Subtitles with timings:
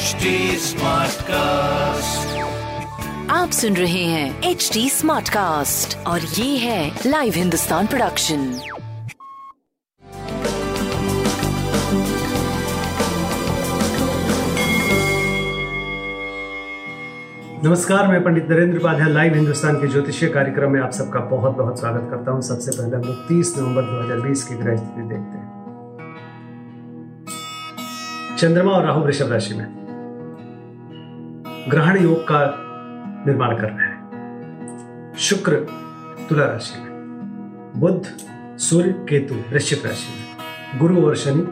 [1.22, 2.38] Smartcast
[3.30, 8.60] आप सुन रहे हैं एच डी स्मार्ट कास्ट और ये है लाइव हिंदुस्तान प्रोडक्शन
[17.64, 21.80] नमस्कार मैं पंडित नरेंद्र उपाध्याय लाइव हिंदुस्तान के ज्योतिषीय कार्यक्रम में आप सबका बहुत बहुत
[21.80, 25.50] स्वागत करता हूँ। सबसे पहले हम लोग तीस नवंबर 2020 की ग्रह स्थिति देखते हैं।
[28.36, 29.79] चंद्रमा और राहु वृषभ राशि में।
[31.70, 32.38] ग्रहण योग का
[33.26, 35.54] निर्माण कर रहे हैं। शुक्र
[36.28, 36.90] तुला राशि में
[37.76, 38.02] बुद्ध
[38.58, 41.42] सूर्य केतु वृश्चिक राशि में, गुरु और शनि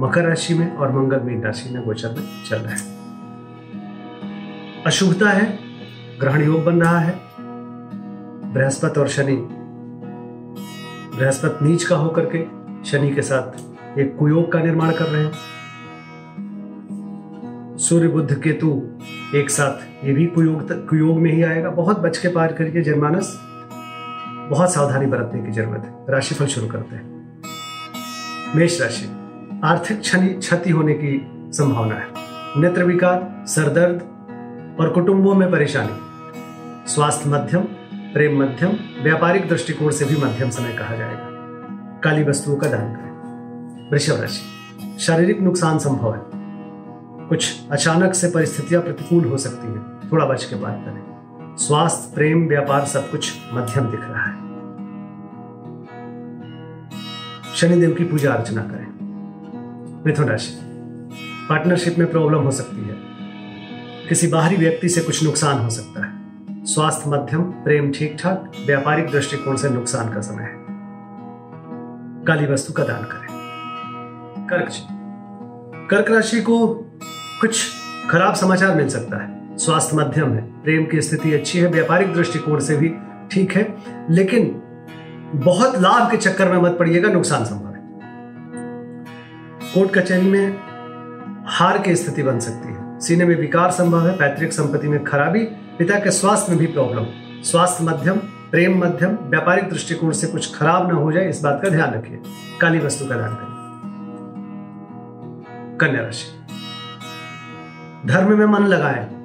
[0.00, 2.84] मकर राशि में और मंगल मीन राशि में गोचर में चल रहे हैं।
[4.86, 5.58] अशुभता है,
[6.20, 7.20] ग्रहण योग बन रहा है।
[8.52, 9.36] बृहस्पति और शनि,
[11.18, 12.44] बृहस्पति नीच का होकर के
[12.90, 15.32] शनि के साथ एक कुयोग का निर्माण कर रहे हैं।
[17.88, 18.68] सूर्य बुद्ध केतु
[19.34, 23.38] एक साथ, ये भी कुयोग कुयोग में ही आएगा। बहुत बच के पार करिए जनमानस
[24.50, 27.42] बहुत सावधानी बरतने की ज़रूरत है। राशिफल शुरू करते हैं।
[28.56, 29.06] मेष राशि,
[29.64, 30.00] आर्थिक
[30.38, 31.12] क्षति होने की
[31.52, 32.06] संभावना है।
[32.60, 34.02] नेत्र विकार, सरदर्द
[34.80, 37.60] और कुटुंबों में परेशानी। स्वास्थ्य मध्यम,
[38.14, 41.28] प्रेम मध्यम, व्यापारिक दृष्टिकोण से भी मध्यम समय कहा जाएगा।
[42.04, 46.35] काली वस्तुओं का दान करें। वृषभ राशि, शारीरिक नुकसान संभव है।
[47.28, 51.06] कुछ अचानक से परिस्थितियाँ प्रतिकूल हो सकती है। थोड़ा बच के बात करें।
[51.56, 54.46] स्वास्थ्य, प्रेम, व्यापार सब कुछ मध्यम दिख रहा है।
[57.56, 58.86] शनिदेव की पूजा अर्चना करें।
[60.06, 60.60] मिथुन राशि।
[61.48, 62.96] पार्टनरशिप में प्रॉब्लम हो सकती है।
[64.08, 66.16] किसी बाहरी व्यक्ति से कुछ नुकसान हो सकता है।
[66.64, 70.66] स्वास्थ्य मध्यम, प्रेम ठीक ठाक व्यापारिक दृष्टिकोण से नुकसान का समय है।
[72.24, 73.26] काली वस्तु का दान करें।
[74.50, 74.70] कर्क
[75.90, 76.85] कर्क राशि को
[77.40, 77.66] कुछ
[78.10, 82.60] खराब समाचार मिल सकता है। स्वास्थ्य मध्यम है, प्रेम की स्थिति अच्छी है, व्यापारिक दृष्टिकोण
[82.60, 82.94] से भी
[83.30, 83.76] ठीक है,
[84.10, 84.62] लेकिन
[85.34, 87.80] बहुत लाभ के चक्कर में मत पड़िएगा, नुकसान संभव है।
[89.74, 90.58] कोर्ट कचहरी में
[91.46, 95.44] हार की स्थिति बन सकती है। सीने में विकार संभव है, पैतृक संपत्ति में खराबी,
[95.78, 97.04] पिता के स्वास्थ्य में भी प्रॉब्लम।
[97.42, 98.16] स्वास्थ्य मध्यम,
[98.50, 102.20] प्रेम मध्यम, व्यापारिक दृष्टिकोण से कुछ खराब ना हो जाए, इस बात का ध्यान रखिए।
[102.60, 103.56] काली वस्तु का दान करिए।
[105.78, 106.36] कन्या राशि।
[108.06, 109.16] धर्म में मन लगाए।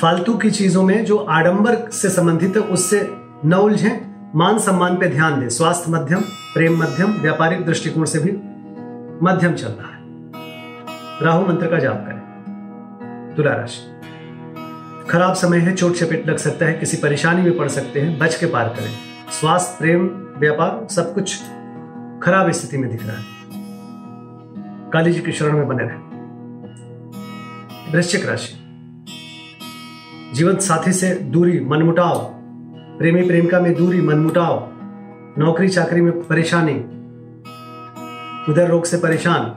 [0.00, 3.10] फालतू की चीज़ों में जो आडंबर से संबंधित है, उससे
[3.44, 6.20] न उलझे। मान सम्मान पे ध्यान दें। स्वास्थ्य मध्यम,
[6.54, 8.32] प्रेम मध्यम, व्यापारिक दृष्टिकोण से भी
[9.26, 10.00] मध्यम चल रहा है।
[11.22, 12.20] राहु मंत्र का जाप करें।
[13.36, 14.00] तुला राशि।
[15.10, 18.34] खराब समय है, चोट चपेट लग सकता है, किसी परेशानी में पड़ सकते हैं, बच
[18.34, 18.94] के पार करें।
[19.40, 20.06] स्वास्थ्य, प्रेम,
[20.38, 21.40] व्यापार, सब कुछ
[22.22, 23.39] खराब स्थिति में दिख रहा है।
[24.92, 25.96] काली जी के शरण में बने रहे।
[27.92, 28.56] वृश्चिक राशि।
[30.34, 32.18] जीवन साथी से दूरी, मनमुटाव।
[32.98, 34.68] प्रेमी प्रेमिका में दूरी, मनमुटाव।
[35.38, 36.74] नौकरी चाकरी में परेशानी।
[38.52, 39.54] उधर रोग से परेशान।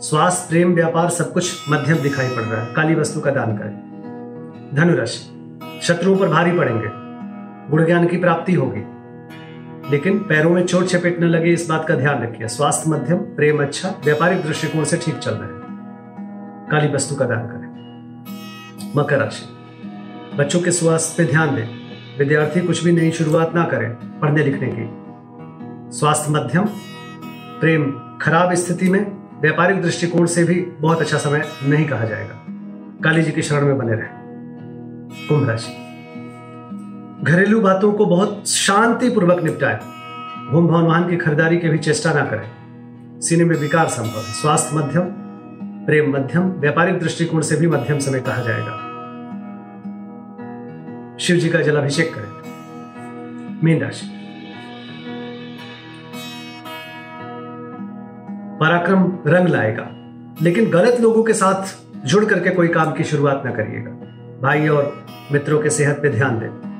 [0.00, 3.84] स्वास्थ्य, प्रेम, व्यापार सब कुछ मध्यम दिखाई पड़ रहा है। काली वस्तु का दान करें।
[4.74, 5.30] धनुराशि
[5.82, 6.88] शत्रुओं पर भारी पड़ेंगे।
[7.70, 8.80] गुण ज्ञान की प्राप्ति होगी।
[9.90, 13.62] लेकिन पैरों में चोट चपेट न लगे, इस बात का ध्यान रखिए। स्वास्थ्य मध्यम, प्रेम
[13.62, 15.64] अच्छा व्यापारिक दृष्टिकोण से ठीक चल रहे हैं।
[16.70, 17.64] काली वस्तु का दान करें।
[18.96, 19.48] मकर राशि।
[20.36, 21.68] बच्चों के स्वास्थ्य पे ध्यान दें।
[22.18, 23.90] विद्यार्थी कुछ भी नई शुरुआत ना करें
[24.20, 25.04] पढ़ने लिखने की।
[25.98, 26.64] स्वास्थ्य मध्यम,
[27.60, 32.46] प्रेम खराब स्थिति में व्यापारिक दृष्टिकोण से भी बहुत अच्छा समय नहीं कहा जाएगा।
[33.04, 34.08] काली जी की शरण में बने रहे।
[35.28, 35.83] कुंभ राशि।
[37.24, 39.78] घरेलू बातों को बहुत शांतिपूर्वक निपटाए।
[40.50, 44.32] भूम भवन वाहन की खरीदारी की भी चेष्टा ना करें। सीने में विकार संभव है।
[44.32, 45.02] स्वास्थ्य मध्यम,
[45.86, 48.76] प्रेम मध्यम, व्यापारिक दृष्टिकोण से भी मध्यम समय कहा जाएगा।
[51.20, 54.06] शिव जी का जलाभिषेक करें। मीन राशि।
[58.60, 59.88] पराक्रम रंग लाएगा,
[60.42, 61.76] लेकिन गलत लोगों के साथ
[62.06, 63.90] जुड़ करके कोई काम की शुरुआत ना करिएगा।
[64.42, 66.73] भाई और मित्रों के सेहत पे ध्यान दें।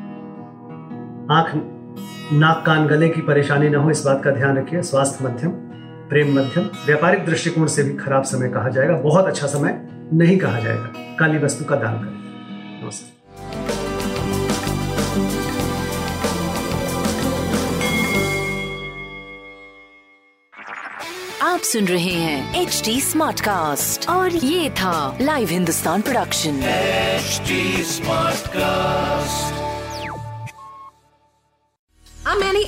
[1.30, 1.52] आँख
[2.32, 5.50] नाक कान गले की परेशानी ना हो इस बात का ध्यान रखिए। स्वास्थ्य मध्यम
[6.08, 10.60] प्रेम मध्यम व्यापारिक दृष्टिकोण से भी खराब समय कहा जाएगा। बहुत अच्छा समय नहीं कहा
[10.60, 13.14] जाएगा। काली वस्तु का दान करें। नमस्ते।
[21.42, 26.60] आप सुन रहे हैं एच डी स्मार्ट कास्ट और ये था live Hindustan production
[27.20, 27.62] HD
[27.94, 29.73] Smartcast.